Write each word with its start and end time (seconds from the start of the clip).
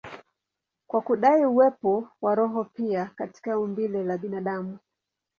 kwa 0.87 1.01
kudai 1.01 1.45
uwepo 1.45 2.09
wa 2.21 2.35
roho 2.35 2.63
pia 2.63 3.05
katika 3.15 3.59
umbile 3.59 4.03
la 4.03 4.17
binadamu. 4.17 4.77